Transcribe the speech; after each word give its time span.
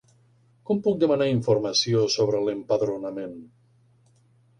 Com 0.69 0.77
puc 0.85 0.95
demanar 1.03 1.27
informació 1.33 2.01
sobre 2.13 2.39
l'empadronament? 2.47 3.37